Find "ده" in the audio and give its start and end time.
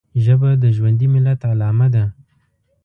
1.93-2.03